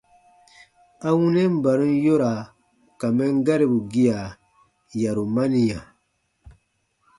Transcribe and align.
A 1.07 1.09
wunɛn 1.17 1.53
barum 1.63 1.93
yoraa 2.05 2.41
ka 2.99 3.07
mɛn 3.17 3.33
garibu 3.45 3.77
gia, 3.91 4.17
yarumaniya. 5.01 5.79